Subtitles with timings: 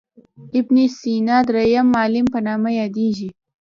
[0.59, 3.29] ابن سینا درېم معلم په نامه یادیږي.